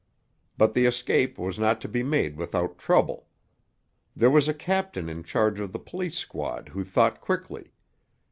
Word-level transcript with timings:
But 0.57 0.73
the 0.73 0.87
escape 0.87 1.37
was 1.37 1.59
not 1.59 1.79
to 1.81 1.87
be 1.87 2.01
made 2.01 2.35
without 2.35 2.79
trouble. 2.79 3.27
There 4.15 4.31
was 4.31 4.47
a 4.49 4.51
captain 4.55 5.07
in 5.09 5.23
charge 5.23 5.59
of 5.59 5.73
the 5.73 5.77
police 5.79 6.17
squad 6.17 6.69
who 6.69 6.83
thought 6.83 7.21
quickly. 7.21 7.71